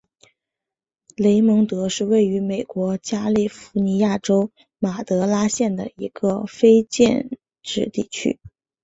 [1.15, 8.39] 雷蒙德是位于美国加利福尼亚州马德拉县的一个非建制地区。